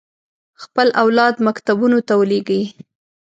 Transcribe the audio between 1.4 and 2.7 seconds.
مکتبونو ته ولېږي.